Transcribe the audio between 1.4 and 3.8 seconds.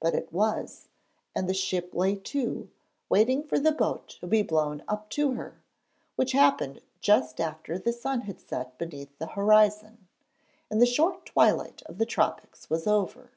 the ship lay to, waiting for the